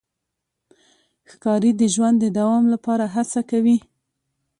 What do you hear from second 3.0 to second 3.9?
هڅه کوي.